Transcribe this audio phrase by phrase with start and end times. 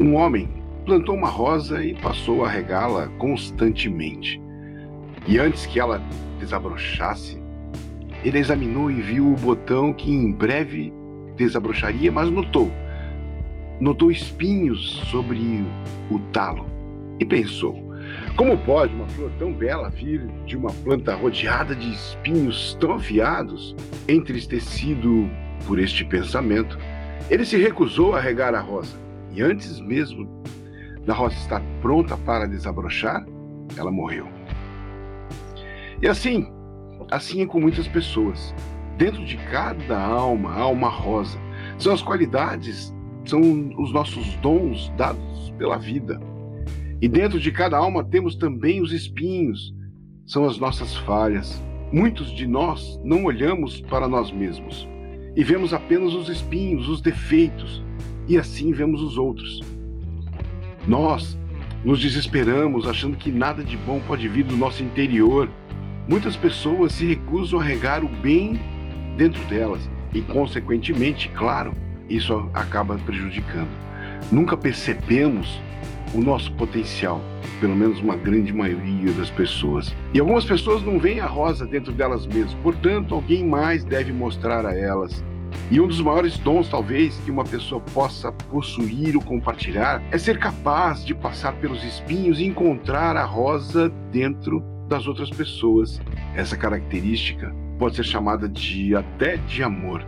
[0.00, 0.48] Um homem
[0.86, 4.40] plantou uma rosa e passou a regá-la constantemente.
[5.28, 6.02] E antes que ela
[6.38, 7.38] desabrochasse,
[8.24, 10.90] ele examinou e viu o botão que em breve
[11.36, 12.72] desabrocharia, mas notou.
[13.78, 15.62] Notou espinhos sobre
[16.10, 16.64] o talo
[17.18, 17.78] e pensou:
[18.36, 23.76] como pode uma flor tão bela vir de uma planta rodeada de espinhos tão afiados?
[24.08, 25.28] Entristecido
[25.66, 26.78] por este pensamento,
[27.28, 30.28] ele se recusou a regar a rosa e antes mesmo
[31.06, 33.26] da rosa estar pronta para desabrochar,
[33.76, 34.26] ela morreu.
[36.02, 36.46] E assim,
[37.10, 38.54] assim é com muitas pessoas.
[38.96, 41.38] Dentro de cada alma há uma rosa.
[41.78, 43.40] São as qualidades, são
[43.78, 46.20] os nossos dons dados pela vida.
[47.00, 49.74] E dentro de cada alma temos também os espinhos,
[50.26, 51.62] são as nossas falhas.
[51.92, 54.88] Muitos de nós não olhamos para nós mesmos
[55.36, 57.82] e vemos apenas os espinhos, os defeitos,
[58.28, 59.60] e assim vemos os outros.
[60.86, 61.38] Nós
[61.84, 65.48] nos desesperamos achando que nada de bom pode vir do nosso interior.
[66.08, 68.60] Muitas pessoas se recusam a regar o bem
[69.16, 71.72] dentro delas e, consequentemente, claro,
[72.08, 73.68] isso acaba prejudicando.
[74.30, 75.60] Nunca percebemos
[76.12, 77.20] o nosso potencial,
[77.60, 79.94] pelo menos uma grande maioria das pessoas.
[80.12, 84.66] E algumas pessoas não veem a rosa dentro delas mesmas, portanto, alguém mais deve mostrar
[84.66, 85.24] a elas
[85.70, 90.38] e um dos maiores dons, talvez, que uma pessoa possa possuir ou compartilhar é ser
[90.38, 96.00] capaz de passar pelos espinhos e encontrar a rosa dentro das outras pessoas.
[96.34, 100.04] Essa característica pode ser chamada de até de amor.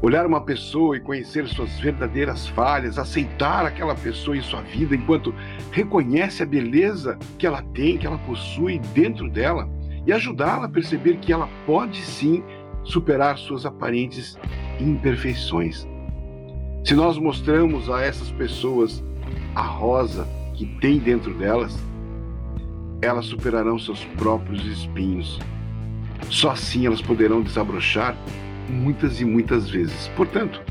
[0.00, 5.34] Olhar uma pessoa e conhecer suas verdadeiras falhas, aceitar aquela pessoa em sua vida enquanto
[5.70, 9.68] reconhece a beleza que ela tem, que ela possui dentro dela
[10.04, 12.42] e ajudá-la a perceber que ela pode sim
[12.84, 14.38] superar suas aparentes
[14.80, 15.86] imperfeições.
[16.84, 19.02] Se nós mostramos a essas pessoas
[19.54, 21.78] a rosa que tem dentro delas,
[23.00, 25.38] elas superarão seus próprios espinhos.
[26.30, 28.16] Só assim elas poderão desabrochar
[28.68, 30.08] muitas e muitas vezes.
[30.16, 30.62] Portanto,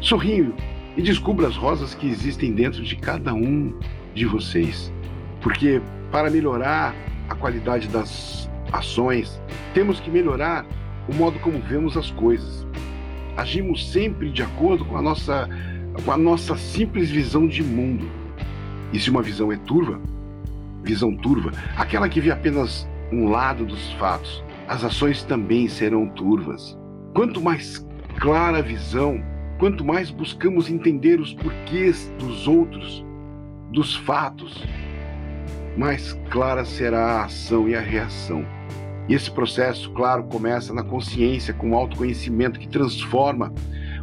[0.00, 0.54] sorrindo
[0.96, 3.74] e descubra as rosas que existem dentro de cada um
[4.14, 4.92] de vocês.
[5.40, 6.94] Porque para melhorar
[7.28, 9.40] a qualidade das ações,
[9.72, 10.66] temos que melhorar
[11.08, 12.66] o modo como vemos as coisas.
[13.36, 15.48] Agimos sempre de acordo com a nossa,
[16.04, 18.08] com a nossa simples visão de mundo.
[18.92, 20.00] E se uma visão é turva,
[20.82, 26.78] visão turva, aquela que vê apenas um lado dos fatos, as ações também serão turvas.
[27.14, 27.84] Quanto mais
[28.18, 29.22] clara a visão,
[29.58, 33.04] quanto mais buscamos entender os porquês dos outros,
[33.72, 34.64] dos fatos,
[35.76, 38.44] mais clara será a ação e a reação.
[39.08, 43.52] E esse processo, claro, começa na consciência, com o autoconhecimento que transforma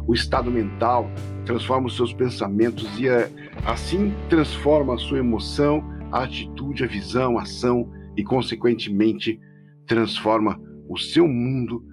[0.06, 1.10] o estado mental,
[1.44, 3.30] transforma os seus pensamentos e eh,
[3.64, 9.38] assim transforma a sua emoção, a atitude, a visão, a ação e, consequentemente,
[9.86, 10.58] transforma
[10.88, 11.84] o seu mundo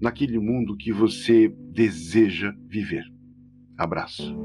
[0.00, 3.02] naquele mundo que você deseja viver.
[3.76, 4.36] Abraço.